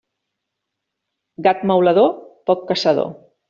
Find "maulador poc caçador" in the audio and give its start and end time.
1.73-3.17